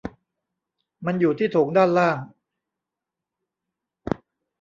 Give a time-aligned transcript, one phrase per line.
[1.05, 2.17] มันอยู่ที่โถงด้านล่าง